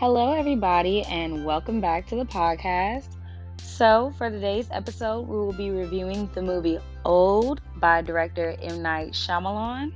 Hello, 0.00 0.32
everybody, 0.32 1.02
and 1.02 1.44
welcome 1.44 1.78
back 1.78 2.06
to 2.06 2.16
the 2.16 2.24
podcast. 2.24 3.18
So, 3.62 4.14
for 4.16 4.30
today's 4.30 4.66
episode, 4.70 5.28
we 5.28 5.36
will 5.36 5.52
be 5.52 5.70
reviewing 5.70 6.26
the 6.32 6.40
movie 6.40 6.78
Old 7.04 7.60
by 7.76 8.00
director 8.00 8.56
M. 8.62 8.80
Night 8.80 9.12
Shyamalan. 9.12 9.94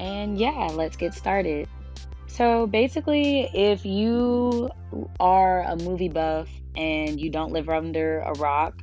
And 0.00 0.38
yeah, 0.38 0.70
let's 0.72 0.96
get 0.96 1.12
started. 1.12 1.68
So, 2.26 2.66
basically, 2.66 3.50
if 3.52 3.84
you 3.84 4.70
are 5.20 5.60
a 5.64 5.76
movie 5.76 6.08
buff 6.08 6.48
and 6.74 7.20
you 7.20 7.28
don't 7.28 7.52
live 7.52 7.68
under 7.68 8.20
a 8.20 8.32
rock, 8.38 8.80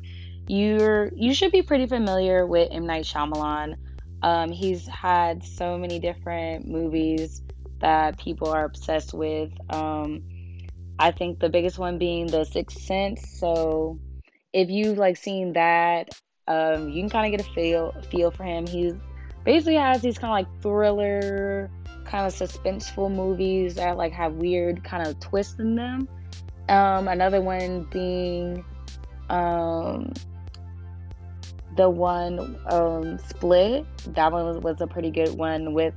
you're 0.48 1.12
you 1.16 1.34
should 1.34 1.52
be 1.52 1.64
pretty 1.64 1.88
familiar 1.88 2.46
with 2.46 2.70
M. 2.72 2.86
Night 2.86 3.06
Shyamalan. 3.06 3.78
Um, 4.22 4.52
he's 4.52 4.86
had 4.86 5.44
so 5.44 5.80
many 5.80 5.98
different 5.98 6.68
movies 6.68 7.42
that 7.80 8.20
people 8.20 8.50
are 8.50 8.66
obsessed 8.66 9.16
with. 9.16 9.50
Um, 9.72 10.22
I 11.02 11.10
think 11.10 11.40
the 11.40 11.50
biggest 11.50 11.80
one 11.80 11.98
being 11.98 12.28
The 12.28 12.44
Sixth 12.46 12.80
Sense. 12.80 13.28
So 13.28 14.00
if 14.54 14.70
you've 14.70 15.00
like 15.00 15.18
seen 15.18 15.54
that, 15.54 16.10
um, 16.48 16.90
you 16.90 17.02
can 17.02 17.10
kind 17.10 17.34
of 17.34 17.40
get 17.40 17.48
a 17.48 17.54
feel 17.54 17.96
feel 18.12 18.30
for 18.30 18.44
him. 18.44 18.68
He's 18.68 18.94
basically 19.44 19.76
has 19.76 20.04
these 20.04 20.20
kind 20.20 20.32
of 20.32 20.52
like 20.52 20.62
thriller, 20.62 21.72
kind 22.06 22.28
of 22.28 22.34
suspenseful 22.34 23.12
movies 23.12 23.76
that 23.76 23.98
like 23.98 24.14
have 24.14 24.34
weird 24.34 24.84
kind 24.84 25.08
of 25.08 25.20
twists 25.20 25.60
in 25.60 25.76
them. 25.76 26.08
Um, 26.70 27.08
another 27.08 27.42
one 27.42 27.88
being 27.92 28.64
um, 29.32 30.14
the 31.78 31.90
one 31.90 32.60
um, 32.70 33.18
Split. 33.18 33.86
That 34.14 34.32
one 34.32 34.46
was, 34.46 34.58
was 34.58 34.82
a 34.82 34.88
pretty 34.88 35.10
good 35.10 35.36
one 35.36 35.74
with 35.74 35.96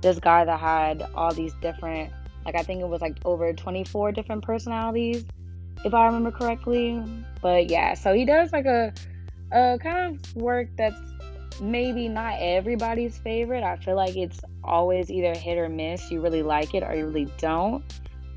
this 0.00 0.18
guy 0.18 0.44
that 0.44 0.58
had 0.58 1.06
all 1.14 1.32
these 1.32 1.54
different, 1.62 2.12
like 2.44 2.54
I 2.54 2.62
think 2.62 2.80
it 2.80 2.88
was 2.88 3.00
like 3.00 3.16
over 3.24 3.52
24 3.52 4.12
different 4.12 4.42
personalities, 4.44 5.24
if 5.84 5.94
I 5.94 6.06
remember 6.06 6.30
correctly. 6.30 7.02
But 7.42 7.70
yeah, 7.70 7.94
so 7.94 8.12
he 8.12 8.24
does 8.24 8.52
like 8.52 8.66
a, 8.66 8.92
a 9.52 9.78
kind 9.78 10.14
of 10.14 10.36
work 10.36 10.68
that's 10.76 11.00
maybe 11.60 12.08
not 12.08 12.36
everybody's 12.38 13.18
favorite. 13.18 13.62
I 13.62 13.76
feel 13.76 13.96
like 13.96 14.16
it's 14.16 14.40
always 14.64 15.10
either 15.10 15.34
hit 15.34 15.58
or 15.58 15.68
miss. 15.68 16.10
You 16.10 16.20
really 16.20 16.42
like 16.42 16.74
it 16.74 16.82
or 16.82 16.94
you 16.94 17.06
really 17.06 17.28
don't. 17.38 17.84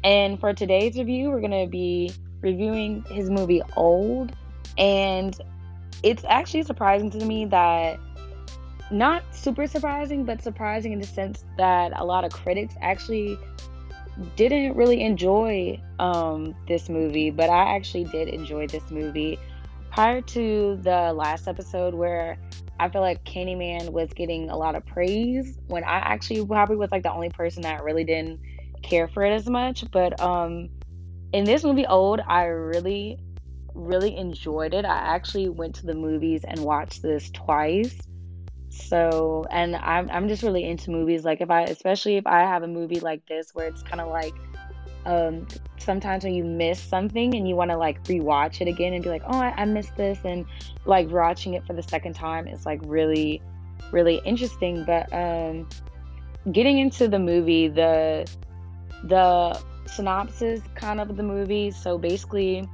And 0.04 0.40
for 0.40 0.54
today's 0.54 0.98
review, 0.98 1.30
we're 1.30 1.42
to 1.42 1.68
be 1.68 2.12
reviewing 2.42 3.04
his 3.04 3.30
movie 3.30 3.62
Old. 3.78 4.34
And 4.78 5.40
it's 6.04 6.26
actually 6.28 6.64
surprising 6.64 7.10
to 7.12 7.26
me 7.26 7.46
that 7.46 8.00
not 8.92 9.24
super 9.32 9.66
surprising, 9.66 10.26
but 10.26 10.44
surprising 10.44 10.92
in 10.92 11.00
the 11.00 11.08
sense 11.08 11.46
that 11.58 11.98
a 12.00 12.04
lot 12.04 12.26
of 12.26 12.32
critics 12.32 12.76
actually 12.82 13.38
didn't 14.36 14.76
really 14.76 15.02
enjoy 15.02 15.82
um, 16.00 16.56
this 16.68 16.90
movie, 16.90 17.32
but 17.32 17.50
I 17.50 17.76
actually 17.76 18.06
did 18.06 18.28
enjoy 18.28 18.68
this 18.68 18.90
movie. 18.92 19.40
Prior 19.92 20.22
to 20.22 20.80
the 20.82 21.14
last 21.14 21.48
episode, 21.48 21.94
where 21.94 22.38
I 22.80 22.90
feel 22.90 23.02
like 23.02 23.24
Candyman 23.24 23.92
was 23.92 24.12
getting 24.14 24.50
a 24.50 24.58
lot 24.58 24.76
of 24.76 24.86
praise, 24.86 25.58
when 25.68 25.84
I 25.84 25.98
actually 25.98 26.46
probably 26.46 26.78
was 26.78 26.92
like 26.92 27.04
the 27.04 27.14
only 27.14 27.30
person 27.30 27.62
that 27.64 27.84
really 27.84 28.04
didn't 28.04 28.40
care 28.82 29.08
for 29.08 29.24
it 29.24 29.32
as 29.32 29.48
much. 29.48 29.90
But 29.92 30.20
um, 30.20 30.70
in 31.32 31.44
this 31.44 31.64
movie, 31.64 31.86
Old, 31.86 32.22
I 32.28 32.46
really, 32.46 33.20
really 33.74 34.16
enjoyed 34.18 34.74
it. 34.74 34.86
I 34.86 34.98
actually 35.16 35.50
went 35.50 35.76
to 35.76 35.86
the 35.86 35.96
movies 35.96 36.44
and 36.44 36.60
watched 36.60 37.02
this 37.02 37.30
twice. 37.32 37.96
So, 38.76 39.46
and 39.52 39.76
I'm 39.76 40.10
I'm 40.10 40.28
just 40.28 40.42
really 40.42 40.64
into 40.64 40.90
movies. 40.90 41.24
Like 41.24 41.42
if 41.42 41.50
I, 41.52 41.62
especially 41.64 42.18
if 42.18 42.26
I 42.26 42.40
have 42.42 42.64
a 42.64 42.68
movie 42.68 43.00
like 43.00 43.26
this 43.28 43.54
where 43.54 43.68
it's 43.68 43.84
kind 43.84 44.02
of 44.02 44.10
like, 44.10 44.34
um, 45.06 45.48
sometimes 45.78 46.24
when 46.24 46.34
you 46.34 46.44
miss 46.44 46.80
something 46.80 47.36
and 47.36 47.48
you 47.48 47.56
want 47.56 47.72
to 47.72 47.78
like 47.78 48.04
rewatch 48.06 48.62
it 48.62 48.68
again 48.68 48.94
and 48.94 49.04
be 49.04 49.10
like, 49.10 49.24
oh, 49.26 49.38
I, 49.38 49.54
I 49.58 49.66
missed 49.66 49.96
this, 49.96 50.20
and 50.24 50.46
like 50.86 51.10
watching 51.10 51.54
it 51.54 51.66
for 51.66 51.74
the 51.74 51.84
second 51.84 52.14
time 52.14 52.48
is 52.48 52.66
like 52.66 52.80
really, 52.84 53.42
really 53.92 54.22
interesting. 54.26 54.84
But 54.86 55.12
um, 55.14 55.70
getting 56.52 56.80
into 56.80 57.08
the 57.08 57.20
movie, 57.20 57.68
the 57.68 58.30
the 59.04 59.62
synopsis 59.86 60.62
kind 60.76 61.00
of 61.00 61.16
the 61.16 61.24
movie. 61.24 61.70
So 61.72 61.98
basically, 61.98 62.68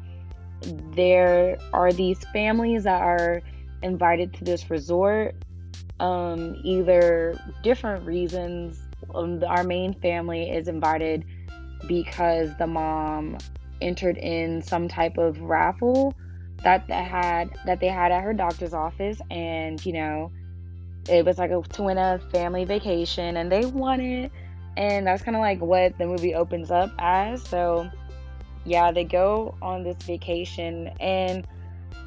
there 0.93 1.57
are 1.73 1.91
these 1.91 2.19
families 2.31 2.83
that 2.83 3.01
are 3.01 3.41
invited 3.83 4.33
to 4.33 4.43
this 4.43 4.69
resort 4.69 5.35
um, 5.99 6.55
either 6.63 7.37
different 7.63 8.05
reasons. 8.05 8.79
Um, 9.13 9.43
our 9.43 9.63
main 9.63 9.93
family 9.95 10.49
is 10.49 10.67
invited 10.67 11.25
because 11.87 12.55
the 12.57 12.67
mom 12.67 13.37
entered 13.81 14.17
in 14.17 14.61
some 14.61 14.87
type 14.87 15.17
of 15.17 15.39
raffle 15.41 16.13
that 16.63 16.85
they 16.87 16.93
had 16.93 17.49
that 17.65 17.79
they 17.79 17.87
had 17.87 18.11
at 18.11 18.23
her 18.23 18.33
doctor's 18.33 18.73
office, 18.73 19.21
and 19.31 19.83
you 19.85 19.93
know, 19.93 20.31
it 21.09 21.25
was 21.25 21.37
like 21.37 21.51
a 21.51 21.61
to 21.61 21.83
win 21.83 21.97
a 21.97 22.19
family 22.31 22.65
vacation, 22.65 23.37
and 23.37 23.51
they 23.51 23.65
won 23.65 24.01
it, 24.01 24.31
and 24.77 25.07
that's 25.07 25.23
kind 25.23 25.35
of 25.35 25.41
like 25.41 25.61
what 25.61 25.97
the 25.97 26.05
movie 26.05 26.35
opens 26.35 26.71
up 26.71 26.91
as. 26.99 27.41
So, 27.43 27.89
yeah, 28.65 28.91
they 28.91 29.05
go 29.05 29.55
on 29.61 29.83
this 29.83 29.97
vacation, 30.03 30.87
and 30.99 31.47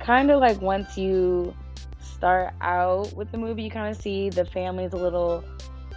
kind 0.00 0.30
of 0.30 0.40
like 0.40 0.60
once 0.60 0.98
you 0.98 1.54
start 2.00 2.54
out 2.60 3.12
with 3.14 3.30
the 3.32 3.38
movie, 3.38 3.62
you 3.62 3.70
kind 3.70 3.94
of 3.94 4.00
see 4.00 4.30
the 4.30 4.44
family's 4.44 4.92
a 4.92 4.96
little 4.96 5.44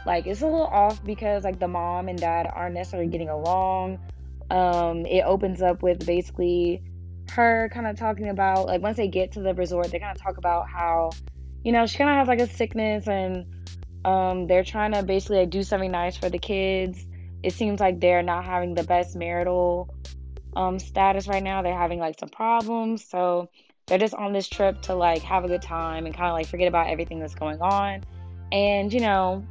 like 0.05 0.27
it's 0.27 0.41
a 0.41 0.45
little 0.45 0.67
off 0.67 1.03
because 1.03 1.43
like 1.43 1.59
the 1.59 1.67
mom 1.67 2.07
and 2.07 2.19
dad 2.19 2.49
aren't 2.53 2.75
necessarily 2.75 3.09
getting 3.09 3.29
along. 3.29 3.99
Um, 4.49 5.05
it 5.05 5.21
opens 5.21 5.61
up 5.61 5.81
with 5.81 6.05
basically 6.05 6.83
her 7.31 7.69
kind 7.73 7.87
of 7.87 7.97
talking 7.97 8.29
about 8.29 8.67
like 8.67 8.81
once 8.81 8.97
they 8.97 9.07
get 9.07 9.31
to 9.33 9.41
the 9.41 9.53
resort, 9.53 9.91
they 9.91 9.99
kind 9.99 10.15
of 10.15 10.21
talk 10.21 10.37
about 10.37 10.69
how 10.69 11.09
you 11.63 11.71
know 11.71 11.85
she 11.87 11.97
kind 11.97 12.09
of 12.09 12.17
has 12.17 12.27
like 12.27 12.39
a 12.39 12.51
sickness 12.51 13.07
and 13.07 13.45
um, 14.05 14.45
they're 14.45 14.63
trying 14.63 14.91
to 14.93 15.01
basically 15.01 15.39
like, 15.39 15.49
do 15.49 15.63
something 15.63 15.91
nice 15.91 16.15
for 16.15 16.29
the 16.29 16.37
kids. 16.37 17.05
It 17.41 17.53
seems 17.53 17.79
like 17.79 17.99
they're 17.99 18.23
not 18.23 18.45
having 18.45 18.75
the 18.75 18.83
best 18.83 19.15
marital 19.15 19.93
um, 20.55 20.77
status 20.77 21.27
right 21.27 21.43
now. 21.43 21.63
They're 21.63 21.77
having 21.77 21.99
like 21.99 22.19
some 22.19 22.29
problems, 22.29 23.03
so 23.03 23.49
they're 23.87 23.97
just 23.97 24.13
on 24.15 24.33
this 24.33 24.47
trip 24.47 24.81
to 24.83 24.95
like 24.95 25.21
have 25.21 25.45
a 25.45 25.47
good 25.47 25.61
time 25.61 26.05
and 26.05 26.15
kind 26.15 26.27
of 26.27 26.33
like 26.33 26.47
forget 26.47 26.67
about 26.67 26.87
everything 26.87 27.19
that's 27.19 27.35
going 27.35 27.61
on. 27.61 28.03
And 28.51 28.91
you 28.91 28.99
know 28.99 29.45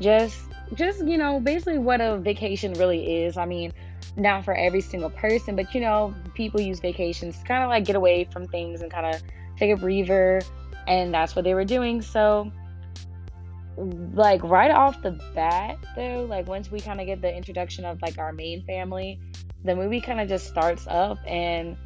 just 0.00 0.40
just 0.74 1.04
you 1.06 1.16
know 1.16 1.40
basically 1.40 1.78
what 1.78 2.00
a 2.00 2.18
vacation 2.18 2.72
really 2.74 3.24
is. 3.24 3.36
I 3.36 3.46
mean 3.46 3.72
not 4.16 4.44
for 4.44 4.54
every 4.54 4.80
single 4.80 5.10
person 5.10 5.54
but 5.54 5.72
you 5.74 5.80
know 5.80 6.14
people 6.34 6.60
use 6.60 6.80
vacations 6.80 7.38
to 7.38 7.44
kind 7.44 7.62
of 7.62 7.68
like 7.68 7.84
get 7.84 7.94
away 7.94 8.24
from 8.32 8.46
things 8.48 8.80
and 8.80 8.90
kind 8.90 9.14
of 9.14 9.22
take 9.56 9.70
a 9.72 9.76
breather 9.76 10.40
and 10.86 11.12
that's 11.12 11.36
what 11.36 11.44
they 11.44 11.54
were 11.54 11.64
doing. 11.64 12.02
So 12.02 12.50
like 14.14 14.42
right 14.42 14.72
off 14.72 15.00
the 15.02 15.12
bat 15.36 15.78
though 15.94 16.26
like 16.28 16.48
once 16.48 16.68
we 16.68 16.80
kind 16.80 17.00
of 17.00 17.06
get 17.06 17.20
the 17.22 17.32
introduction 17.32 17.84
of 17.84 18.02
like 18.02 18.18
our 18.18 18.32
main 18.32 18.60
family 18.64 19.20
the 19.64 19.74
movie 19.74 20.00
kind 20.00 20.20
of 20.20 20.28
just 20.28 20.48
starts 20.48 20.84
up 20.88 21.18
and 21.26 21.76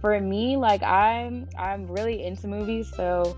for 0.00 0.18
me, 0.18 0.56
like 0.56 0.82
I'm 0.82 1.48
I'm 1.58 1.86
really 1.86 2.24
into 2.24 2.48
movies, 2.48 2.90
so 2.94 3.36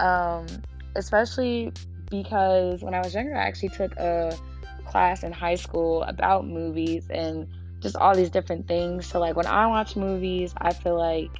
um 0.00 0.46
especially 0.94 1.72
because 2.10 2.82
when 2.82 2.94
I 2.94 3.00
was 3.00 3.14
younger, 3.14 3.34
I 3.34 3.42
actually 3.46 3.70
took 3.70 3.96
a 3.96 4.36
class 4.86 5.22
in 5.22 5.32
high 5.32 5.56
school 5.56 6.02
about 6.04 6.46
movies 6.46 7.08
and 7.10 7.46
just 7.80 7.96
all 7.96 8.14
these 8.14 8.30
different 8.30 8.68
things. 8.68 9.06
So 9.06 9.18
like 9.20 9.36
when 9.36 9.46
I 9.46 9.66
watch 9.66 9.96
movies, 9.96 10.54
I 10.58 10.72
feel 10.72 10.98
like 10.98 11.30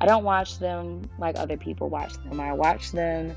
I 0.00 0.06
don't 0.06 0.24
watch 0.24 0.58
them 0.58 1.08
like 1.18 1.38
other 1.38 1.56
people 1.56 1.88
watch 1.88 2.14
them. 2.24 2.40
I 2.40 2.52
watch 2.52 2.92
them 2.92 3.36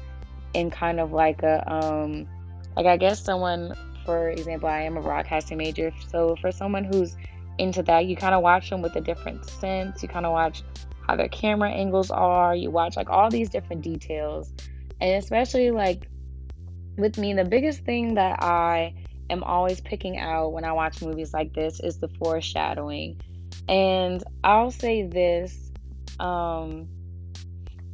in 0.53 0.71
kind 0.71 0.99
of 0.99 1.11
like 1.11 1.43
a 1.43 1.71
um 1.71 2.27
like 2.75 2.85
I 2.85 2.97
guess 2.97 3.23
someone 3.23 3.75
for 4.05 4.29
example, 4.29 4.69
I 4.69 4.81
am 4.81 4.97
a 4.97 5.01
broadcasting 5.01 5.57
major. 5.57 5.91
So 6.07 6.35
for 6.41 6.51
someone 6.51 6.83
who's 6.83 7.15
into 7.59 7.83
that. 7.83 8.05
You 8.05 8.15
kind 8.15 8.33
of 8.33 8.41
watch 8.41 8.69
them 8.69 8.81
with 8.81 8.95
a 8.95 9.01
different 9.01 9.45
sense. 9.45 10.01
You 10.01 10.09
kind 10.09 10.25
of 10.25 10.31
watch 10.31 10.63
how 11.07 11.15
their 11.15 11.27
camera 11.27 11.69
angles 11.69 12.11
are. 12.11 12.55
You 12.55 12.71
watch 12.71 12.95
like 12.95 13.09
all 13.09 13.29
these 13.29 13.49
different 13.49 13.81
details. 13.81 14.53
And 15.01 15.21
especially 15.21 15.71
like 15.71 16.07
with 16.97 17.17
me, 17.17 17.33
the 17.33 17.45
biggest 17.45 17.83
thing 17.85 18.15
that 18.15 18.43
I 18.43 18.93
am 19.29 19.43
always 19.43 19.81
picking 19.81 20.17
out 20.17 20.53
when 20.53 20.63
I 20.63 20.71
watch 20.71 21.01
movies 21.01 21.33
like 21.33 21.53
this 21.53 21.79
is 21.79 21.99
the 21.99 22.09
foreshadowing. 22.19 23.19
And 23.67 24.23
I'll 24.43 24.71
say 24.71 25.07
this 25.07 25.71
um 26.19 26.87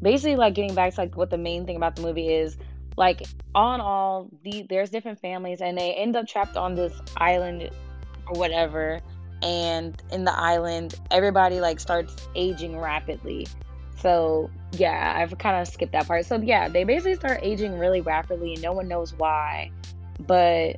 basically 0.01 0.35
like 0.35 0.56
getting 0.56 0.73
back 0.73 0.94
to 0.94 1.01
like 1.01 1.15
what 1.15 1.29
the 1.29 1.38
main 1.38 1.65
thing 1.65 1.75
about 1.75 1.95
the 1.95 2.01
movie 2.01 2.33
is 2.33 2.57
like 2.97 3.23
on 3.53 3.81
all 3.81 4.29
the 4.44 4.65
there's 4.69 4.89
different 4.89 5.19
families 5.19 5.61
and 5.61 5.77
they 5.77 5.94
end 5.94 6.15
up 6.15 6.27
trapped 6.27 6.57
on 6.57 6.75
this 6.75 6.94
island 7.18 7.69
or 8.27 8.39
whatever 8.39 9.00
and 9.45 10.01
in 10.12 10.25
the 10.25 10.33
island 10.38 10.95
everybody 11.12 11.62
like 11.62 11.80
starts 11.80 12.15
aging 12.36 12.77
rapidly. 12.77 13.47
So 13.97 14.50
yeah 14.74 15.13
i've 15.15 15.38
kind 15.38 15.62
of 15.62 15.68
skipped 15.68 15.94
that 15.94 16.07
part. 16.07 16.25
So 16.25 16.38
yeah 16.38 16.68
they 16.68 16.83
basically 16.83 17.15
start 17.15 17.39
aging 17.44 17.77
really 17.80 18.01
rapidly 18.01 18.53
and 18.53 18.62
no 18.62 18.74
one 18.74 18.88
knows 18.88 19.13
why. 19.13 19.71
But 20.19 20.77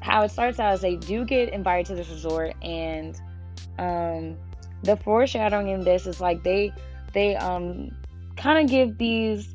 how 0.00 0.22
it 0.22 0.30
starts 0.30 0.58
out 0.58 0.74
is 0.74 0.80
they 0.80 0.96
do 0.96 1.24
get 1.24 1.50
invited 1.50 1.86
to 1.86 1.94
this 1.94 2.08
resort 2.08 2.54
and 2.62 3.20
um, 3.78 4.36
the 4.82 4.96
foreshadowing 4.96 5.68
in 5.68 5.80
this 5.82 6.06
is 6.06 6.20
like 6.20 6.42
they 6.42 6.72
they 7.12 7.36
um 7.36 7.90
kind 8.36 8.64
of 8.64 8.70
give 8.70 8.96
these 8.98 9.54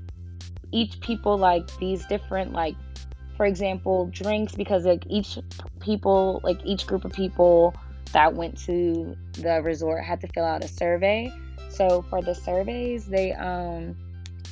each 0.71 0.99
people 0.99 1.37
like 1.37 1.65
these 1.77 2.05
different 2.05 2.51
like 2.51 2.75
for 3.37 3.45
example 3.45 4.07
drinks 4.07 4.53
because 4.53 4.85
like 4.85 5.05
each 5.09 5.37
people 5.79 6.41
like 6.43 6.59
each 6.65 6.85
group 6.85 7.05
of 7.05 7.11
people 7.13 7.73
that 8.13 8.33
went 8.33 8.57
to 8.65 9.15
the 9.33 9.61
resort 9.61 10.03
had 10.03 10.21
to 10.21 10.27
fill 10.27 10.45
out 10.45 10.63
a 10.63 10.67
survey. 10.67 11.31
So 11.69 12.03
for 12.09 12.21
the 12.21 12.33
surveys 12.33 13.05
they 13.05 13.33
um 13.33 13.95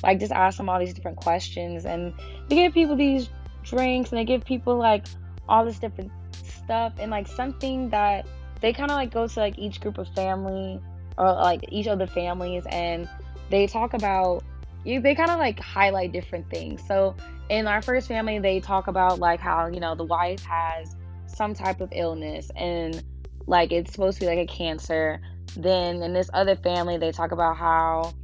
like 0.02 0.18
just 0.18 0.32
ask 0.32 0.58
them 0.58 0.68
all 0.68 0.78
these 0.78 0.94
different 0.94 1.16
questions 1.16 1.84
and 1.84 2.12
they 2.48 2.56
give 2.56 2.74
people 2.74 2.96
these 2.96 3.28
drinks 3.62 4.10
and 4.10 4.18
they 4.18 4.24
give 4.24 4.44
people 4.44 4.76
like 4.76 5.06
all 5.48 5.64
this 5.64 5.78
different 5.78 6.10
stuff 6.44 6.92
and 6.98 7.10
like 7.10 7.28
something 7.28 7.88
that 7.90 8.26
they 8.60 8.72
kind 8.72 8.90
of 8.90 8.96
like 8.96 9.12
go 9.12 9.26
to 9.26 9.40
like 9.40 9.58
each 9.58 9.80
group 9.80 9.98
of 9.98 10.08
family 10.14 10.80
or 11.16 11.32
like 11.32 11.64
each 11.68 11.86
of 11.86 11.98
the 11.98 12.06
families 12.06 12.64
and 12.70 13.08
they 13.50 13.66
talk 13.66 13.94
about 13.94 14.42
you 14.84 15.00
they 15.00 15.14
kind 15.14 15.30
of 15.30 15.38
like 15.38 15.60
highlight 15.60 16.12
different 16.12 16.50
things. 16.50 16.82
So 16.88 17.14
in 17.48 17.68
our 17.68 17.82
first 17.82 18.08
family 18.08 18.40
they 18.40 18.58
talk 18.58 18.88
about 18.88 19.20
like 19.20 19.38
how 19.38 19.66
you 19.68 19.78
know 19.78 19.94
the 19.94 20.04
wife 20.04 20.42
has 20.42 20.96
some 21.26 21.54
type 21.54 21.80
of 21.80 21.88
illness 21.92 22.50
and 22.56 23.02
like 23.46 23.72
it's 23.72 23.92
supposed 23.92 24.18
to 24.18 24.24
be 24.24 24.26
like 24.26 24.38
a 24.38 24.46
cancer. 24.46 25.20
Then 25.56 26.02
in 26.02 26.12
this 26.12 26.30
other 26.32 26.56
family 26.56 26.98
they 26.98 27.12
talk 27.12 27.32
about 27.32 27.56
how 27.56 28.14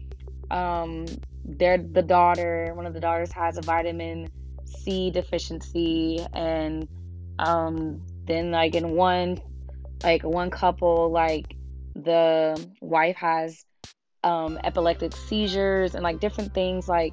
um 0.50 1.06
their 1.44 1.78
the 1.78 2.02
daughter 2.02 2.72
one 2.74 2.86
of 2.86 2.94
the 2.94 3.00
daughters 3.00 3.32
has 3.32 3.56
a 3.58 3.62
vitamin 3.62 4.30
c 4.64 5.10
deficiency 5.10 6.24
and 6.32 6.88
um 7.38 8.00
then 8.26 8.50
like 8.50 8.74
in 8.74 8.90
one 8.92 9.38
like 10.02 10.22
one 10.22 10.50
couple 10.50 11.10
like 11.10 11.56
the 11.94 12.68
wife 12.80 13.16
has 13.16 13.64
um 14.24 14.58
epileptic 14.64 15.14
seizures 15.14 15.94
and 15.94 16.02
like 16.02 16.20
different 16.20 16.52
things 16.54 16.88
like 16.88 17.12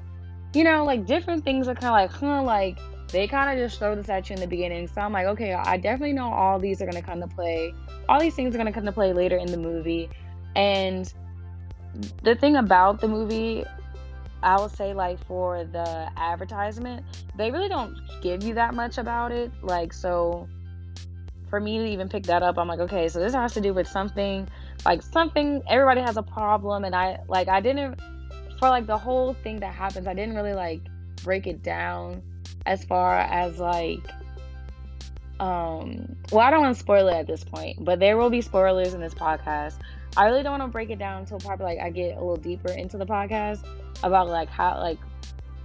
you 0.54 0.64
know 0.64 0.84
like 0.84 1.06
different 1.06 1.44
things 1.44 1.68
are 1.68 1.76
kind 1.76 1.88
of 1.88 1.92
like 1.92 2.12
huh 2.12 2.44
like 2.44 2.80
they 3.10 3.28
kind 3.28 3.50
of 3.50 3.64
just 3.64 3.80
throw 3.80 3.96
this 3.96 4.10
at 4.10 4.30
you 4.30 4.36
in 4.36 4.40
the 4.40 4.48
beginning. 4.48 4.88
So 4.88 5.02
i'm 5.02 5.14
like 5.14 5.28
okay 5.28 5.54
i 5.54 5.78
definitely 5.78 6.14
know 6.14 6.32
all 6.32 6.60
these 6.60 6.82
are 6.82 6.86
going 6.86 7.02
to 7.02 7.08
come 7.08 7.22
to 7.22 7.28
play. 7.28 7.74
All 8.08 8.20
these 8.20 8.36
things 8.36 8.54
are 8.54 8.58
going 8.58 8.68
to 8.68 8.74
come 8.74 8.86
to 8.86 8.92
play 8.92 9.14
later 9.14 9.38
in 9.38 9.48
the 9.48 9.58
movie. 9.58 10.10
And 10.56 11.12
the 12.24 12.36
thing 12.36 12.58
about 12.58 13.00
the 13.00 13.08
movie 13.08 13.64
i 14.44 14.60
would 14.60 14.72
say 14.72 14.94
like 14.94 15.18
for 15.26 15.64
the 15.64 16.12
advertisement 16.18 17.04
they 17.38 17.50
really 17.52 17.70
don't 17.70 17.98
give 18.22 18.44
you 18.44 18.54
that 18.54 18.74
much 18.74 18.98
about 18.98 19.32
it. 19.32 19.52
Like 19.62 19.94
so 19.94 20.48
for 21.50 21.60
me 21.60 21.78
to 21.78 21.86
even 21.86 22.10
pick 22.10 22.24
that 22.24 22.44
up, 22.44 22.58
I'm 22.58 22.68
like, 22.68 22.80
okay, 22.80 23.08
so 23.08 23.20
this 23.20 23.34
has 23.34 23.54
to 23.54 23.62
do 23.62 23.74
with 23.74 23.88
something 23.88 24.48
like 24.86 25.02
something 25.02 25.62
everybody 25.70 26.02
has 26.02 26.18
a 26.18 26.24
problem. 26.24 26.84
And 26.84 26.96
I 26.96 27.20
like 27.28 27.48
I 27.48 27.62
didn't 27.62 28.00
for 28.60 28.70
like 28.70 28.88
the 28.88 28.98
whole 28.98 29.34
thing 29.34 29.60
that 29.60 29.74
happens, 29.74 30.08
I 30.08 30.14
didn't 30.14 30.36
really 30.36 30.54
like 30.54 30.82
break 31.24 31.48
it 31.48 31.64
down 31.64 32.22
as 32.66 32.84
far 32.84 33.20
as 33.20 33.60
like 33.60 34.08
um 35.40 36.16
well 36.32 36.46
I 36.46 36.50
don't 36.50 36.62
want 36.62 36.76
to 36.76 36.80
spoil 36.80 37.08
it 37.08 37.14
at 37.14 37.28
this 37.28 37.44
point, 37.44 37.84
but 37.84 38.00
there 38.00 38.18
will 38.18 38.30
be 38.30 38.42
spoilers 38.42 38.94
in 38.94 39.02
this 39.02 39.14
podcast. 39.14 39.78
I 40.18 40.26
really 40.28 40.44
don't 40.44 40.58
want 40.58 40.64
to 40.64 40.74
break 40.74 40.90
it 40.90 41.00
down 41.00 41.22
until 41.22 41.40
probably 41.40 41.66
like 41.66 41.80
I 41.80 41.90
get 41.90 42.18
a 42.18 42.20
little 42.20 42.38
deeper 42.38 42.72
into 42.72 42.98
the 42.98 43.06
podcast 43.06 43.66
about 44.04 44.30
like 44.30 44.50
how 44.50 44.80
like 44.80 45.00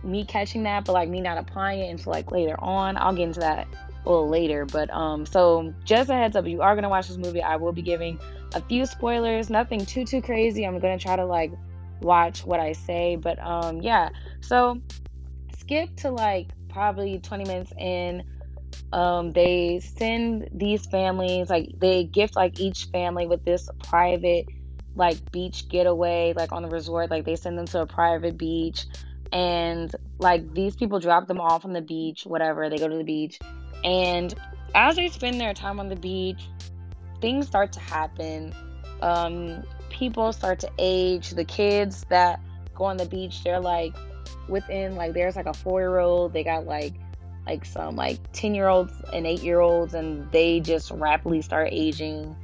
me 0.02 0.25
catching 0.25 0.62
that, 0.64 0.85
but 0.85 0.93
like 0.93 1.08
me 1.08 1.20
not 1.20 1.38
applying 1.38 1.81
it 1.81 1.91
until 1.91 2.12
like 2.12 2.32
later 2.32 2.56
on. 2.58 2.97
I'll 2.97 3.14
get 3.14 3.25
into 3.25 3.41
that 3.41 3.69
a 4.05 4.08
little 4.08 4.29
later. 4.29 4.64
But 4.67 4.91
um, 4.91 5.26
so 5.26 5.73
just 5.85 6.11
a 6.11 6.14
heads 6.14 6.37
up, 6.37 6.44
if 6.44 6.50
you 6.50 6.62
are 6.62 6.75
gonna 6.75 6.88
watch 6.88 7.08
this 7.08 7.17
movie. 7.17 7.43
I 7.43 7.56
will 7.56 7.73
be 7.73 7.82
giving 7.82 8.19
a 8.55 8.61
few 8.62 8.87
spoilers, 8.87 9.50
nothing 9.50 9.85
too 9.87 10.05
too 10.05 10.23
crazy. 10.23 10.64
I'm 10.64 10.79
gonna 10.79 10.99
try 10.99 11.17
to 11.17 11.25
like 11.25 11.52
watch 12.00 12.44
what 12.44 12.61
I 12.61 12.73
say, 12.73 13.17
but 13.17 13.38
um, 13.41 13.81
yeah. 13.81 14.08
So 14.41 14.81
skip 15.58 15.94
to 15.97 16.11
like 16.11 16.49
probably 16.70 17.19
20 17.19 17.44
minutes 17.44 17.72
in. 17.78 18.25
Um, 18.93 19.32
they 19.32 19.81
send 19.81 20.49
these 20.52 20.87
families 20.87 21.50
like 21.50 21.70
they 21.81 22.05
gift 22.05 22.37
like 22.37 22.61
each 22.61 22.87
family 22.93 23.26
with 23.26 23.44
this 23.44 23.69
private 23.84 24.46
like 24.94 25.31
beach 25.32 25.69
getaway 25.69 26.32
like 26.34 26.52
on 26.52 26.62
the 26.62 26.69
resort 26.69 27.11
like 27.11 27.25
they 27.25 27.37
send 27.37 27.56
them 27.56 27.67
to 27.67 27.81
a 27.81 27.87
private 27.87 28.37
beach 28.37 28.87
and 29.32 29.94
like 30.19 30.52
these 30.55 30.75
people 30.75 30.99
drop 30.99 31.28
them 31.28 31.40
off 31.40 31.64
on 31.64 31.72
the 31.72 31.81
beach 31.81 32.25
whatever 32.26 32.69
they 32.69 32.78
go 32.78 32.88
to 32.88 32.96
the 32.96 33.05
beach 33.05 33.38
and 33.84 34.34
as 34.75 34.96
they 34.96 35.08
spend 35.08 35.40
their 35.40 35.55
time 35.55 35.81
on 35.81 35.88
the 35.88 35.96
beach, 35.96 36.49
things 37.20 37.46
start 37.46 37.73
to 37.73 37.81
happen. 37.81 38.55
Um, 39.02 39.62
people 39.88 40.32
start 40.32 40.61
to 40.61 40.70
age. 40.78 41.31
The 41.31 41.44
kids 41.44 42.05
that 42.08 42.40
go 42.75 42.84
on 42.84 42.96
the 42.96 43.06
beach, 43.06 43.43
they're 43.43 43.61
like 43.61 43.94
within 44.49 44.97
like 44.97 45.12
there's 45.12 45.37
like 45.37 45.47
a 45.47 45.55
four 45.55 45.81
year 45.81 45.99
old. 45.99 46.32
They 46.32 46.44
got 46.44 46.67
like 46.67 46.94
like 47.47 47.65
some 47.65 47.97
like 47.97 48.19
10 48.32 48.55
year 48.55 48.69
olds 48.69 48.93
and 49.12 49.27
8 49.27 49.43
year 49.43 49.61
olds 49.61 49.94
and 49.94 50.31
they 50.31 50.61
just 50.61 50.91
rapidly 50.91 51.43
start 51.43 51.69
aging. 51.73 52.37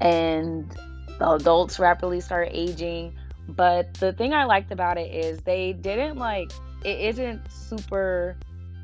And 0.00 0.70
the 1.18 1.30
adults 1.30 1.78
rapidly 1.78 2.20
start 2.20 2.48
aging. 2.50 3.16
But 3.48 3.94
the 3.94 4.12
thing 4.12 4.32
i 4.32 4.44
liked 4.44 4.72
about 4.72 4.98
it 4.98 5.12
is 5.14 5.40
they 5.40 5.72
didn't 5.72 6.16
like 6.16 6.50
it 6.84 6.98
isn't 7.00 7.50
super 7.50 8.36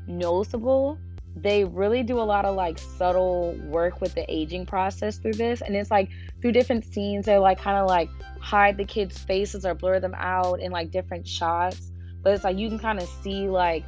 noticeable. 0.07 0.97
They 1.35 1.63
really 1.63 2.03
do 2.03 2.19
a 2.19 2.23
lot 2.23 2.45
of 2.45 2.55
like 2.55 2.77
subtle 2.77 3.53
work 3.65 4.01
with 4.01 4.15
the 4.15 4.25
aging 4.33 4.65
process 4.65 5.17
through 5.17 5.33
this. 5.33 5.61
And 5.61 5.75
it's 5.75 5.91
like 5.91 6.09
through 6.41 6.53
different 6.53 6.85
scenes 6.85 7.25
they 7.25 7.37
like 7.37 7.59
kind 7.59 7.77
of 7.77 7.87
like 7.87 8.09
hide 8.39 8.77
the 8.77 8.85
kids 8.85 9.17
faces 9.17 9.65
or 9.65 9.73
blur 9.73 9.99
them 9.99 10.15
out 10.15 10.59
in 10.59 10.71
like 10.71 10.91
different 10.91 11.27
shots 11.27 11.91
but 12.23 12.33
it's 12.33 12.43
like 12.43 12.57
you 12.57 12.69
can 12.69 12.79
kind 12.79 12.99
of 12.99 13.07
see 13.21 13.49
like 13.49 13.83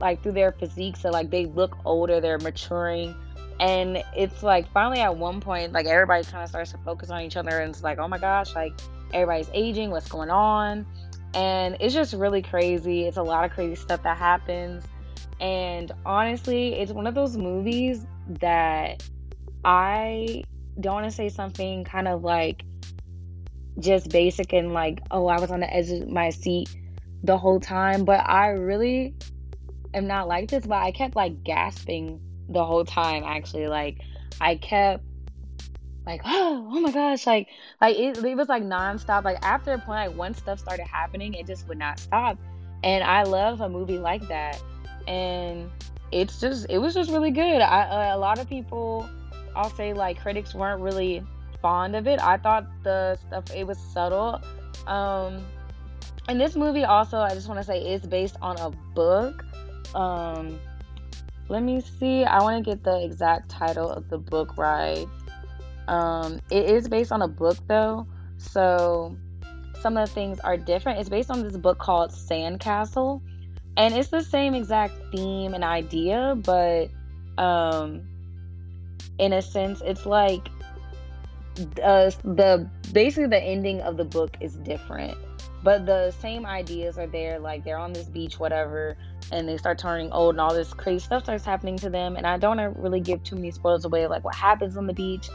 like 0.00 0.22
through 0.22 0.32
their 0.32 0.52
physiques 0.52 1.02
that 1.02 1.12
like 1.12 1.30
they 1.30 1.46
look 1.46 1.76
older 1.84 2.20
they're 2.20 2.38
maturing. 2.38 3.14
And 3.58 4.02
it's 4.14 4.42
like 4.42 4.70
finally 4.72 5.00
at 5.00 5.16
one 5.16 5.40
point 5.40 5.72
like 5.72 5.86
everybody 5.86 6.24
kind 6.24 6.42
of 6.42 6.48
starts 6.48 6.72
to 6.72 6.78
focus 6.78 7.10
on 7.10 7.22
each 7.22 7.36
other 7.36 7.60
and 7.60 7.70
it's 7.70 7.82
like 7.82 7.98
oh 7.98 8.06
my 8.06 8.18
gosh 8.18 8.54
like 8.54 8.72
everybody's 9.14 9.50
aging 9.54 9.90
what's 9.90 10.08
going 10.08 10.30
on? 10.30 10.86
And 11.34 11.76
it's 11.80 11.94
just 11.94 12.12
really 12.14 12.42
crazy. 12.42 13.04
It's 13.04 13.16
a 13.16 13.22
lot 13.22 13.44
of 13.44 13.50
crazy 13.50 13.74
stuff 13.74 14.02
that 14.02 14.16
happens. 14.16 14.84
And 15.38 15.92
honestly, 16.04 16.74
it's 16.74 16.92
one 16.92 17.06
of 17.06 17.14
those 17.14 17.36
movies 17.36 18.06
that 18.40 19.02
I 19.64 20.44
don't 20.80 20.94
want 20.94 21.04
to 21.06 21.10
say 21.10 21.28
something 21.28 21.84
kind 21.84 22.08
of 22.08 22.24
like 22.24 22.62
just 23.78 24.08
basic 24.08 24.54
and 24.54 24.72
like, 24.72 25.00
oh, 25.10 25.26
I 25.26 25.38
was 25.38 25.50
on 25.50 25.60
the 25.60 25.72
edge 25.72 25.90
of 25.90 26.08
my 26.08 26.30
seat 26.30 26.74
the 27.26 27.36
whole 27.36 27.60
time. 27.60 28.04
But 28.04 28.28
I 28.28 28.48
really 28.48 29.14
am 29.94 30.06
not 30.06 30.28
like 30.28 30.50
this, 30.50 30.66
but 30.66 30.82
I 30.82 30.92
kept 30.92 31.16
like 31.16 31.44
gasping 31.44 32.20
the 32.48 32.64
whole 32.64 32.84
time 32.84 33.24
actually. 33.24 33.66
Like, 33.66 33.98
I 34.40 34.56
kept 34.56 35.04
like 36.06 36.20
oh, 36.24 36.68
oh 36.72 36.80
my 36.80 36.92
gosh 36.92 37.26
like 37.26 37.48
like 37.80 37.96
it, 37.96 38.24
it 38.24 38.36
was 38.36 38.48
like 38.48 38.62
nonstop 38.62 39.24
like 39.24 39.38
after 39.42 39.72
a 39.72 39.78
point 39.78 40.10
like 40.10 40.16
once 40.16 40.38
stuff 40.38 40.60
started 40.60 40.86
happening 40.86 41.34
it 41.34 41.48
just 41.48 41.66
would 41.66 41.78
not 41.78 41.98
stop 41.98 42.38
and 42.84 43.02
i 43.02 43.24
love 43.24 43.60
a 43.60 43.68
movie 43.68 43.98
like 43.98 44.22
that 44.28 44.62
and 45.08 45.68
it's 46.12 46.40
just 46.40 46.66
it 46.68 46.78
was 46.78 46.94
just 46.94 47.10
really 47.10 47.30
good. 47.30 47.60
I, 47.60 47.82
uh, 47.82 48.16
a 48.16 48.18
lot 48.18 48.38
of 48.38 48.48
people, 48.48 49.08
I'll 49.54 49.70
say 49.70 49.92
like 49.92 50.20
critics 50.20 50.54
weren't 50.54 50.80
really 50.80 51.22
fond 51.60 51.96
of 51.96 52.06
it. 52.06 52.20
I 52.20 52.36
thought 52.36 52.66
the 52.82 53.18
stuff 53.26 53.44
it 53.54 53.66
was 53.66 53.78
subtle. 53.78 54.40
Um, 54.86 55.44
and 56.28 56.40
this 56.40 56.56
movie 56.56 56.84
also, 56.84 57.18
I 57.18 57.34
just 57.34 57.48
want 57.48 57.60
to 57.60 57.64
say, 57.64 57.80
is 57.94 58.02
based 58.02 58.36
on 58.42 58.58
a 58.58 58.70
book. 58.94 59.44
Um, 59.94 60.58
let 61.48 61.62
me 61.62 61.80
see. 61.80 62.24
I 62.24 62.40
want 62.42 62.64
to 62.64 62.70
get 62.70 62.82
the 62.82 63.04
exact 63.04 63.48
title 63.48 63.90
of 63.90 64.08
the 64.08 64.18
book 64.18 64.56
right. 64.56 65.06
Um, 65.88 66.40
it 66.50 66.68
is 66.68 66.88
based 66.88 67.12
on 67.12 67.22
a 67.22 67.28
book 67.28 67.56
though, 67.68 68.06
so 68.38 69.16
some 69.80 69.96
of 69.96 70.08
the 70.08 70.12
things 70.12 70.40
are 70.40 70.56
different. 70.56 70.98
It's 70.98 71.08
based 71.08 71.30
on 71.30 71.42
this 71.42 71.56
book 71.56 71.78
called 71.78 72.10
Sandcastle 72.10 73.22
and 73.76 73.94
it's 73.94 74.08
the 74.08 74.22
same 74.22 74.54
exact 74.54 74.94
theme 75.12 75.54
and 75.54 75.62
idea 75.62 76.34
but 76.42 76.88
um 77.38 78.02
in 79.18 79.32
a 79.32 79.42
sense 79.42 79.82
it's 79.84 80.06
like 80.06 80.48
uh, 81.82 82.10
the 82.24 82.68
basically 82.92 83.26
the 83.26 83.42
ending 83.42 83.80
of 83.80 83.96
the 83.96 84.04
book 84.04 84.36
is 84.40 84.56
different 84.56 85.16
but 85.66 85.84
the 85.84 86.12
same 86.12 86.46
ideas 86.46 86.96
are 86.96 87.08
there 87.08 87.40
like 87.40 87.64
they're 87.64 87.76
on 87.76 87.92
this 87.92 88.08
beach 88.08 88.38
whatever 88.38 88.96
and 89.32 89.48
they 89.48 89.56
start 89.56 89.76
turning 89.76 90.12
old 90.12 90.36
and 90.36 90.40
all 90.40 90.54
this 90.54 90.72
crazy 90.72 91.04
stuff 91.04 91.24
starts 91.24 91.44
happening 91.44 91.76
to 91.76 91.90
them 91.90 92.14
and 92.14 92.24
i 92.24 92.38
don't 92.38 92.58
to 92.58 92.72
really 92.76 93.00
give 93.00 93.20
too 93.24 93.34
many 93.34 93.50
spoilers 93.50 93.84
away 93.84 94.06
like 94.06 94.22
what 94.22 94.36
happens 94.36 94.76
on 94.76 94.86
the 94.86 94.92
beach 94.92 95.28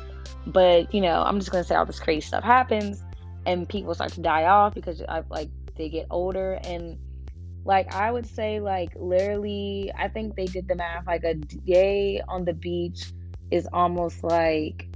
but 0.48 0.92
you 0.94 1.02
know 1.02 1.22
i'm 1.24 1.38
just 1.38 1.52
gonna 1.52 1.66
say 1.66 1.76
all 1.76 1.86
this 1.86 2.00
crazy 2.00 2.22
stuff 2.22 2.46
happens 2.46 3.04
and 3.46 3.68
people 3.68 3.94
start 3.94 4.14
to 4.14 4.22
die 4.22 4.46
off 4.46 4.74
because 4.74 5.02
I, 5.10 5.22
like 5.30 5.50
they 5.76 5.90
get 5.90 6.08
older 6.10 6.60
and 6.64 6.98
like 7.64 7.94
I 7.94 8.12
would 8.12 8.26
say 8.26 8.60
like 8.60 8.92
literally 8.96 9.92
I 9.98 10.08
think 10.08 10.36
they 10.36 10.46
did 10.46 10.68
the 10.68 10.76
math 10.76 11.06
like 11.06 11.24
a 11.24 11.36
day 11.36 12.22
on 12.28 12.46
the 12.46 12.54
beach 12.54 13.12
is 13.52 13.68
almost 13.72 14.24
like 14.24 14.88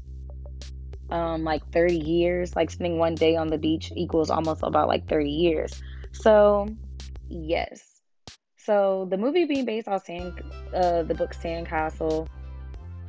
um, 1.10 1.44
like 1.44 1.68
30 1.72 1.98
years. 1.98 2.56
Like 2.56 2.72
spending 2.72 2.98
one 2.98 3.16
day 3.16 3.36
on 3.36 3.48
the 3.48 3.58
beach 3.58 3.92
equals 3.96 4.30
almost 4.30 4.62
about 4.64 4.88
like 4.88 5.08
30 5.08 5.30
years. 5.30 5.82
So, 6.12 6.68
yes. 7.30 8.02
So 8.58 9.08
the 9.10 9.18
movie 9.18 9.46
being 9.46 9.66
based 9.66 9.88
on 9.88 10.00
Sand, 10.04 10.42
uh, 10.74 11.04
the 11.04 11.14
book 11.14 11.36
Sandcastle, 11.36 12.28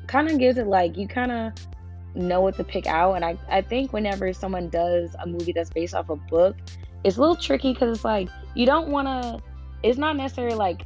kind 0.07 0.31
of 0.31 0.38
gives 0.38 0.59
it 0.59 0.67
like 0.67 0.97
you 0.97 1.09
kind 1.09 1.33
of 1.33 1.53
know 2.15 2.41
what 2.41 2.57
to 2.57 2.65
pick 2.65 2.87
out. 2.87 3.15
And 3.15 3.25
I, 3.25 3.38
I 3.49 3.62
think 3.62 3.93
whenever 3.93 4.33
someone 4.33 4.69
does 4.69 5.15
a 5.23 5.26
movie 5.26 5.53
that's 5.53 5.71
based 5.71 5.95
off 5.95 6.11
a 6.11 6.17
book, 6.17 6.57
it's 7.05 7.17
a 7.17 7.21
little 7.21 7.37
tricky 7.37 7.73
because 7.73 7.97
it's 7.97 8.05
like 8.05 8.29
you 8.55 8.67
don't 8.67 8.88
want 8.88 9.07
to. 9.07 9.43
It's 9.83 9.99
not 9.99 10.17
necessarily 10.17 10.57
like 10.57 10.85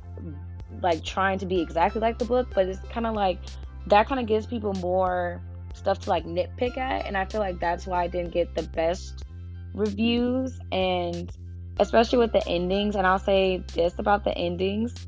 like 0.83 1.05
trying 1.05 1.39
to 1.39 1.47
be 1.47 1.61
exactly 1.61 2.01
like 2.01 2.19
the 2.19 2.25
book, 2.25 2.49
but 2.55 2.67
it's 2.67 2.81
kind 2.91 3.07
of 3.07 3.15
like 3.15 3.39
that 3.87 4.07
kind 4.07 4.21
of 4.21 4.27
gives 4.27 4.47
people 4.47 4.73
more 4.75 5.41
stuff 5.75 6.01
to 6.01 6.11
like 6.11 6.25
nitpick 6.25 6.77
at, 6.77 7.07
and 7.07 7.17
I 7.17 7.25
feel 7.25 7.41
like 7.41 7.59
that's 7.61 7.87
why 7.87 8.05
I 8.05 8.07
didn't 8.09 8.33
get 8.33 8.55
the 8.55 8.63
best 8.63 9.25
reviews 9.75 10.59
and 10.73 11.31
especially 11.79 12.19
with 12.19 12.33
the 12.33 12.47
endings. 12.47 12.97
And 12.97 13.07
I'll 13.07 13.19
say 13.19 13.65
this 13.75 13.95
about 13.99 14.25
the 14.25 14.37
endings, 14.37 15.07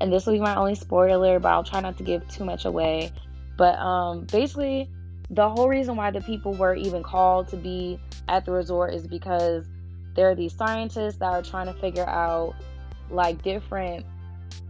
and 0.00 0.12
this 0.12 0.26
will 0.26 0.34
be 0.34 0.40
my 0.40 0.56
only 0.56 0.74
spoiler, 0.74 1.38
but 1.38 1.48
I'll 1.48 1.64
try 1.64 1.80
not 1.80 1.96
to 1.98 2.04
give 2.04 2.28
too 2.28 2.44
much 2.44 2.64
away. 2.64 3.12
But 3.56 3.78
um, 3.78 4.24
basically, 4.24 4.90
the 5.30 5.48
whole 5.48 5.68
reason 5.68 5.96
why 5.96 6.10
the 6.10 6.20
people 6.20 6.52
were 6.52 6.74
even 6.74 7.02
called 7.02 7.48
to 7.48 7.56
be 7.56 7.98
at 8.28 8.44
the 8.44 8.52
resort 8.52 8.94
is 8.94 9.06
because 9.06 9.66
there 10.14 10.28
are 10.28 10.34
these 10.34 10.54
scientists 10.54 11.16
that 11.16 11.32
are 11.32 11.42
trying 11.42 11.66
to 11.66 11.74
figure 11.80 12.06
out 12.06 12.54
like 13.10 13.42
different 13.42 14.04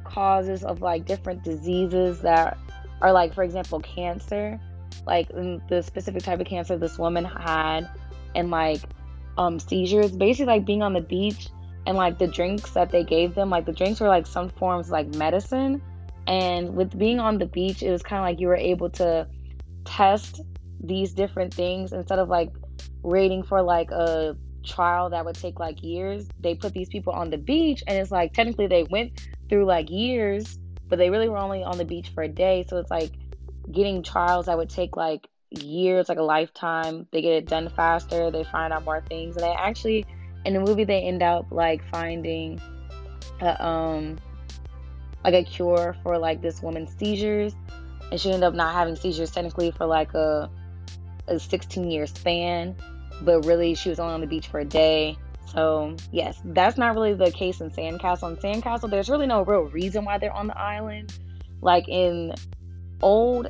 causes 0.04 0.62
of 0.64 0.82
like 0.82 1.06
different 1.06 1.42
diseases 1.42 2.20
that 2.20 2.58
are 3.00 3.12
like 3.12 3.34
for 3.34 3.42
example 3.42 3.80
cancer 3.80 4.60
like 5.06 5.28
the 5.28 5.82
specific 5.84 6.22
type 6.22 6.40
of 6.40 6.46
cancer 6.46 6.76
this 6.76 6.99
woman 6.99 7.25
had 7.25 7.88
and 8.34 8.50
like 8.50 8.80
um 9.38 9.58
seizures 9.58 10.12
basically 10.12 10.46
like 10.46 10.64
being 10.64 10.82
on 10.82 10.92
the 10.92 11.00
beach 11.00 11.49
and 11.87 11.96
like 11.96 12.18
the 12.18 12.26
drinks 12.26 12.70
that 12.70 12.90
they 12.90 13.04
gave 13.04 13.34
them 13.34 13.50
like 13.50 13.66
the 13.66 13.72
drinks 13.72 14.00
were 14.00 14.08
like 14.08 14.26
some 14.26 14.49
forms 14.50 14.90
like 14.90 15.08
medicine. 15.14 15.82
And 16.28 16.76
with 16.76 16.96
being 16.96 17.18
on 17.18 17.38
the 17.38 17.46
beach 17.46 17.82
it 17.82 17.90
was 17.90 18.02
kind 18.02 18.20
of 18.20 18.25
like 18.25 18.40
you 18.40 18.46
were 18.46 18.56
able 18.56 18.90
to 18.90 19.26
test 19.84 20.40
these 20.80 21.12
different 21.12 21.52
things. 21.52 21.92
Instead 21.92 22.18
of 22.18 22.28
like 22.28 22.52
waiting 23.02 23.42
for 23.42 23.62
like 23.62 23.90
a 23.90 24.37
trial 24.64 25.11
that 25.11 25.25
would 25.25 25.34
take 25.34 25.58
like 25.58 25.82
years 25.82 26.28
they 26.38 26.54
put 26.54 26.72
these 26.72 26.88
people 26.88 27.12
on 27.12 27.30
the 27.30 27.37
beach 27.37 27.82
and 27.88 27.99
it's 27.99 28.12
like 28.12 28.32
technically 28.32 28.68
they 28.68 28.84
went 28.84 29.11
through 29.49 29.64
like 29.64 29.90
years 29.90 30.56
but 30.92 30.99
they 30.99 31.08
really 31.08 31.28
were 31.28 31.38
only 31.38 31.64
on 31.64 31.78
the 31.78 31.87
beach 31.87 32.11
for 32.11 32.22
a 32.22 32.28
day. 32.28 32.66
So 32.68 32.76
it's 32.76 32.90
like 32.90 33.12
getting 33.72 34.02
trials 34.02 34.46
that 34.46 34.56
would 34.56 34.70
take 34.70 34.96
like 34.96 35.28
years, 35.50 36.08
like 36.08 36.18
a 36.18 36.22
lifetime. 36.22 37.06
They 37.10 37.22
get 37.22 37.32
it 37.32 37.46
done 37.46 37.68
faster. 37.68 38.30
They 38.30 38.44
find 38.44 38.72
out 38.72 38.84
more 38.84 39.02
things, 39.08 39.36
and 39.36 39.44
they 39.44 39.52
actually, 39.52 40.06
in 40.44 40.54
the 40.54 40.60
movie, 40.60 40.84
they 40.84 41.02
end 41.02 41.22
up 41.22 41.46
like 41.50 41.82
finding, 41.90 42.60
a, 43.40 43.64
um, 43.64 44.18
like 45.24 45.34
a 45.34 45.44
cure 45.44 45.96
for 46.02 46.18
like 46.18 46.42
this 46.42 46.62
woman's 46.62 46.94
seizures, 46.96 47.54
and 48.10 48.20
she 48.20 48.28
ended 48.28 48.44
up 48.44 48.54
not 48.54 48.74
having 48.74 48.96
seizures 48.96 49.30
technically 49.30 49.70
for 49.70 49.86
like 49.86 50.14
a 50.14 50.50
a 51.28 51.38
16 51.38 51.90
year 51.90 52.06
span, 52.06 52.74
but 53.22 53.44
really 53.46 53.74
she 53.74 53.88
was 53.88 53.98
only 53.98 54.14
on 54.14 54.20
the 54.20 54.26
beach 54.26 54.48
for 54.48 54.60
a 54.60 54.64
day. 54.64 55.16
So 55.46 55.96
yes, 56.10 56.40
that's 56.44 56.78
not 56.78 56.94
really 56.94 57.14
the 57.14 57.30
case 57.30 57.60
in 57.60 57.70
Sandcastle. 57.70 58.30
In 58.30 58.36
Sandcastle, 58.36 58.90
there's 58.90 59.08
really 59.08 59.26
no 59.26 59.42
real 59.44 59.62
reason 59.62 60.04
why 60.04 60.18
they're 60.18 60.32
on 60.32 60.46
the 60.46 60.58
island. 60.58 61.16
Like 61.60 61.88
in 61.88 62.34
old 63.02 63.49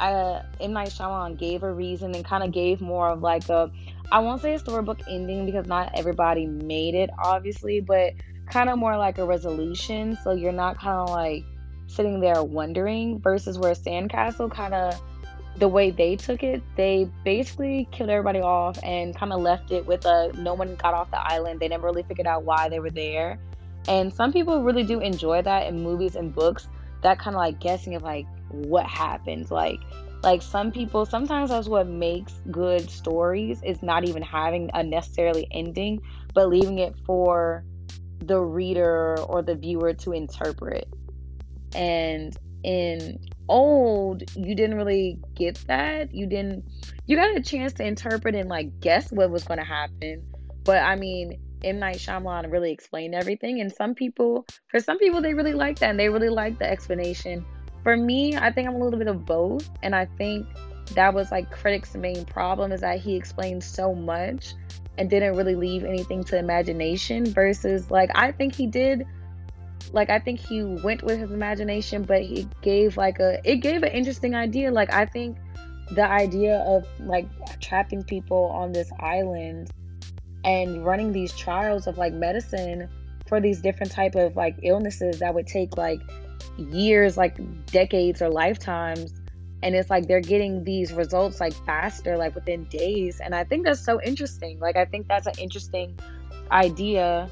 uh, 0.00 0.42
M 0.60 0.72
Night 0.72 0.88
Shyamalan 0.88 1.38
gave 1.38 1.62
a 1.62 1.72
reason 1.72 2.14
and 2.14 2.24
kind 2.24 2.42
of 2.42 2.52
gave 2.52 2.80
more 2.80 3.08
of 3.08 3.22
like 3.22 3.48
a, 3.48 3.70
I 4.10 4.18
won't 4.18 4.42
say 4.42 4.54
a 4.54 4.58
storybook 4.58 5.00
ending 5.08 5.46
because 5.46 5.66
not 5.66 5.92
everybody 5.94 6.46
made 6.46 6.94
it, 6.94 7.10
obviously, 7.22 7.80
but 7.80 8.12
kind 8.50 8.68
of 8.68 8.78
more 8.78 8.96
like 8.96 9.18
a 9.18 9.24
resolution. 9.24 10.18
So 10.22 10.32
you're 10.32 10.52
not 10.52 10.78
kind 10.78 10.98
of 10.98 11.10
like 11.10 11.44
sitting 11.86 12.20
there 12.20 12.42
wondering. 12.42 13.20
Versus 13.20 13.58
where 13.58 13.72
Sandcastle 13.72 14.50
kind 14.50 14.74
of 14.74 15.00
the 15.56 15.68
way 15.68 15.90
they 15.90 16.16
took 16.16 16.42
it, 16.42 16.62
they 16.76 17.08
basically 17.24 17.88
killed 17.90 18.10
everybody 18.10 18.40
off 18.40 18.78
and 18.82 19.16
kind 19.16 19.32
of 19.32 19.40
left 19.40 19.72
it 19.72 19.86
with 19.86 20.04
a 20.04 20.30
no 20.36 20.54
one 20.54 20.74
got 20.76 20.92
off 20.92 21.10
the 21.10 21.20
island. 21.20 21.60
They 21.60 21.68
never 21.68 21.86
really 21.86 22.02
figured 22.02 22.26
out 22.26 22.44
why 22.44 22.68
they 22.68 22.78
were 22.78 22.90
there. 22.90 23.38
And 23.88 24.12
some 24.12 24.32
people 24.32 24.62
really 24.62 24.82
do 24.82 25.00
enjoy 25.00 25.42
that 25.42 25.66
in 25.66 25.82
movies 25.82 26.16
and 26.16 26.34
books. 26.34 26.68
That 27.02 27.18
kind 27.18 27.34
of 27.34 27.38
like 27.38 27.60
guessing 27.60 27.94
of 27.94 28.02
like 28.02 28.26
what 28.48 28.86
happens. 28.86 29.50
Like 29.50 29.80
like 30.22 30.42
some 30.42 30.72
people 30.72 31.06
sometimes 31.06 31.50
that's 31.50 31.68
what 31.68 31.86
makes 31.86 32.34
good 32.50 32.90
stories 32.90 33.60
is 33.62 33.82
not 33.82 34.08
even 34.08 34.22
having 34.22 34.70
a 34.74 34.82
necessarily 34.82 35.46
ending 35.52 36.00
but 36.34 36.48
leaving 36.48 36.78
it 36.78 36.94
for 37.04 37.64
the 38.18 38.40
reader 38.40 39.16
or 39.20 39.42
the 39.42 39.54
viewer 39.54 39.92
to 39.92 40.12
interpret. 40.12 40.88
And 41.74 42.36
in 42.64 43.18
old 43.48 44.24
you 44.34 44.54
didn't 44.54 44.76
really 44.76 45.20
get 45.34 45.56
that. 45.68 46.14
You 46.14 46.26
didn't 46.26 46.64
you 47.06 47.16
got 47.16 47.36
a 47.36 47.42
chance 47.42 47.74
to 47.74 47.86
interpret 47.86 48.34
and 48.34 48.48
like 48.48 48.80
guess 48.80 49.12
what 49.12 49.30
was 49.30 49.44
going 49.44 49.58
to 49.58 49.64
happen. 49.64 50.24
But 50.64 50.82
i 50.82 50.96
mean 50.96 51.38
M. 51.64 51.78
Night 51.78 51.96
Shyamalan 51.96 52.52
really 52.52 52.70
explained 52.70 53.14
everything, 53.14 53.60
and 53.60 53.72
some 53.72 53.94
people, 53.94 54.46
for 54.68 54.78
some 54.78 54.98
people, 54.98 55.20
they 55.20 55.34
really 55.34 55.54
like 55.54 55.78
that, 55.78 55.90
and 55.90 55.98
they 55.98 56.08
really 56.08 56.28
like 56.28 56.58
the 56.58 56.70
explanation 56.70 57.44
for 57.86 57.96
me, 57.96 58.36
I 58.36 58.50
think 58.50 58.66
I'm 58.66 58.74
a 58.74 58.78
little 58.78 58.98
bit 58.98 59.06
of 59.06 59.24
both. 59.24 59.70
And 59.84 59.94
I 59.94 60.06
think 60.18 60.44
that 60.96 61.14
was 61.14 61.30
like 61.30 61.52
critics' 61.52 61.94
main 61.94 62.24
problem 62.24 62.72
is 62.72 62.80
that 62.80 62.98
he 62.98 63.14
explained 63.14 63.62
so 63.62 63.94
much 63.94 64.54
and 64.98 65.08
didn't 65.08 65.36
really 65.36 65.54
leave 65.54 65.84
anything 65.84 66.24
to 66.24 66.36
imagination 66.36 67.24
versus 67.26 67.88
like 67.88 68.10
I 68.16 68.32
think 68.32 68.56
he 68.56 68.66
did 68.66 69.06
like 69.92 70.10
I 70.10 70.18
think 70.18 70.40
he 70.40 70.64
went 70.64 71.04
with 71.04 71.20
his 71.20 71.30
imagination 71.30 72.02
but 72.02 72.22
he 72.22 72.48
gave 72.60 72.96
like 72.96 73.20
a 73.20 73.38
it 73.48 73.58
gave 73.58 73.84
an 73.84 73.92
interesting 73.92 74.34
idea 74.34 74.72
like 74.72 74.92
I 74.92 75.06
think 75.06 75.36
the 75.92 76.10
idea 76.10 76.56
of 76.66 76.88
like 76.98 77.28
trapping 77.60 78.02
people 78.02 78.46
on 78.46 78.72
this 78.72 78.90
island 78.98 79.70
and 80.44 80.84
running 80.84 81.12
these 81.12 81.32
trials 81.36 81.86
of 81.86 81.98
like 81.98 82.14
medicine 82.14 82.88
for 83.28 83.40
these 83.40 83.60
different 83.60 83.92
type 83.92 84.16
of 84.16 84.34
like 84.34 84.56
illnesses 84.64 85.20
that 85.20 85.32
would 85.32 85.46
take 85.46 85.76
like 85.76 86.00
years, 86.56 87.16
like 87.16 87.36
decades 87.66 88.22
or 88.22 88.28
lifetimes. 88.28 89.12
And 89.62 89.74
it's 89.74 89.90
like 89.90 90.06
they're 90.06 90.20
getting 90.20 90.64
these 90.64 90.92
results 90.92 91.40
like 91.40 91.54
faster, 91.64 92.16
like 92.16 92.34
within 92.34 92.64
days. 92.64 93.20
And 93.20 93.34
I 93.34 93.44
think 93.44 93.64
that's 93.64 93.84
so 93.84 94.00
interesting. 94.02 94.60
Like, 94.60 94.76
I 94.76 94.84
think 94.84 95.08
that's 95.08 95.26
an 95.26 95.34
interesting 95.38 95.98
idea. 96.50 97.28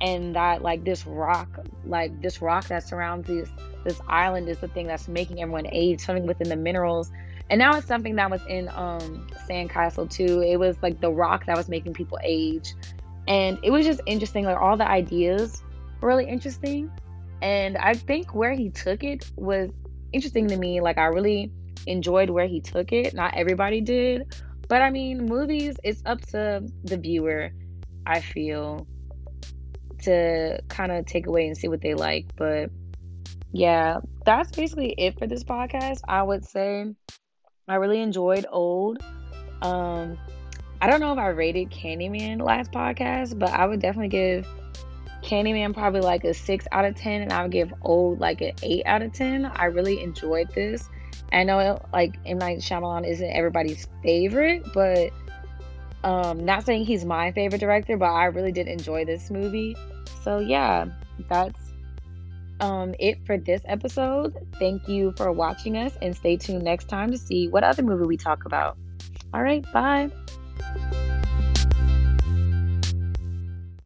And 0.00 0.34
that, 0.34 0.62
like, 0.62 0.84
this 0.84 1.06
rock, 1.06 1.48
like, 1.86 2.20
this 2.20 2.42
rock 2.42 2.66
that 2.68 2.82
surrounds 2.82 3.28
this, 3.28 3.48
this 3.84 4.00
island 4.08 4.48
is 4.48 4.58
the 4.58 4.66
thing 4.68 4.88
that's 4.88 5.06
making 5.06 5.40
everyone 5.40 5.66
age, 5.70 6.00
something 6.00 6.26
within 6.26 6.48
the 6.48 6.56
minerals. 6.56 7.12
And 7.50 7.58
now 7.58 7.76
it's 7.76 7.86
something 7.86 8.16
that 8.16 8.30
was 8.30 8.44
in 8.48 8.68
um, 8.70 9.28
Sandcastle 9.48 10.10
too. 10.10 10.42
It 10.42 10.56
was 10.56 10.76
like 10.82 11.00
the 11.00 11.10
rock 11.10 11.46
that 11.46 11.56
was 11.56 11.68
making 11.68 11.94
people 11.94 12.18
age. 12.22 12.74
And 13.28 13.58
it 13.62 13.70
was 13.70 13.86
just 13.86 14.00
interesting. 14.06 14.44
Like, 14.44 14.60
all 14.60 14.76
the 14.76 14.88
ideas 14.88 15.62
really 16.00 16.26
interesting. 16.26 16.90
And 17.42 17.76
I 17.76 17.94
think 17.94 18.34
where 18.34 18.54
he 18.54 18.70
took 18.70 19.02
it 19.02 19.30
was 19.36 19.70
interesting 20.12 20.46
to 20.48 20.56
me. 20.56 20.80
Like, 20.80 20.96
I 20.96 21.06
really 21.06 21.50
enjoyed 21.86 22.30
where 22.30 22.46
he 22.46 22.60
took 22.60 22.92
it. 22.92 23.14
Not 23.14 23.34
everybody 23.34 23.80
did. 23.80 24.32
But 24.68 24.80
I 24.80 24.90
mean, 24.90 25.26
movies, 25.26 25.76
it's 25.82 26.02
up 26.06 26.20
to 26.28 26.66
the 26.84 26.96
viewer, 26.96 27.50
I 28.06 28.20
feel, 28.20 28.86
to 30.04 30.60
kind 30.68 30.92
of 30.92 31.04
take 31.04 31.26
away 31.26 31.48
and 31.48 31.56
see 31.56 31.68
what 31.68 31.80
they 31.80 31.94
like. 31.94 32.26
But 32.36 32.70
yeah, 33.52 33.98
that's 34.24 34.52
basically 34.52 34.94
it 34.96 35.18
for 35.18 35.26
this 35.26 35.42
podcast. 35.42 36.00
I 36.08 36.22
would 36.22 36.44
say 36.44 36.86
I 37.68 37.74
really 37.74 38.00
enjoyed 38.00 38.46
Old. 38.50 39.02
Um, 39.62 40.16
I 40.80 40.88
don't 40.88 41.00
know 41.00 41.12
if 41.12 41.18
I 41.18 41.28
rated 41.28 41.70
Candyman 41.70 42.40
last 42.40 42.72
podcast, 42.72 43.38
but 43.38 43.50
I 43.50 43.66
would 43.66 43.80
definitely 43.80 44.08
give 44.08 44.46
Candyman 45.32 45.72
probably 45.72 46.02
like 46.02 46.24
a 46.24 46.34
six 46.34 46.66
out 46.72 46.84
of 46.84 46.94
ten, 46.94 47.22
and 47.22 47.32
I 47.32 47.42
would 47.42 47.52
give 47.52 47.72
Old 47.80 48.20
like 48.20 48.42
an 48.42 48.52
eight 48.62 48.82
out 48.84 49.00
of 49.00 49.14
ten. 49.14 49.46
I 49.46 49.64
really 49.64 50.02
enjoyed 50.02 50.50
this. 50.54 50.90
I 51.32 51.44
know 51.44 51.80
like 51.90 52.16
M 52.26 52.36
Night 52.36 52.58
Shyamalan 52.58 53.08
isn't 53.08 53.30
everybody's 53.30 53.88
favorite, 54.02 54.62
but 54.74 55.10
um, 56.04 56.44
not 56.44 56.66
saying 56.66 56.84
he's 56.84 57.06
my 57.06 57.32
favorite 57.32 57.60
director, 57.60 57.96
but 57.96 58.10
I 58.10 58.26
really 58.26 58.52
did 58.52 58.66
enjoy 58.66 59.06
this 59.06 59.30
movie. 59.30 59.74
So 60.22 60.38
yeah, 60.38 60.84
that's 61.30 61.58
um, 62.60 62.94
it 62.98 63.24
for 63.24 63.38
this 63.38 63.62
episode. 63.64 64.36
Thank 64.58 64.86
you 64.86 65.14
for 65.16 65.32
watching 65.32 65.78
us, 65.78 65.96
and 66.02 66.14
stay 66.14 66.36
tuned 66.36 66.62
next 66.62 66.90
time 66.90 67.10
to 67.10 67.16
see 67.16 67.48
what 67.48 67.64
other 67.64 67.82
movie 67.82 68.04
we 68.04 68.18
talk 68.18 68.44
about. 68.44 68.76
All 69.32 69.42
right, 69.42 69.64
bye. 69.72 70.10